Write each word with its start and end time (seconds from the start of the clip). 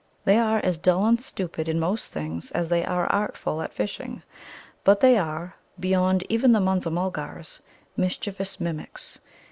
They 0.25 0.39
are 0.39 0.57
as 0.57 0.79
dull 0.79 1.05
and 1.05 1.21
stupid 1.21 1.69
in 1.69 1.79
most 1.79 2.11
things 2.11 2.49
as 2.53 2.69
they 2.69 2.83
are 2.83 3.05
artful 3.05 3.61
at 3.61 3.71
fishing. 3.71 4.23
But 4.83 4.99
they 4.99 5.15
are, 5.15 5.57
beyond 5.79 6.23
even 6.27 6.53
the 6.53 6.59
Munza 6.59 6.89
mulgars, 6.89 7.59
mischievous 7.95 8.59
mimics. 8.59 9.19